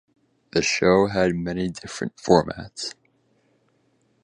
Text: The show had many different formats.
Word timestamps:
The 0.53 0.63
show 0.63 1.05
had 1.09 1.35
many 1.35 1.69
different 1.69 2.15
formats. 2.17 2.95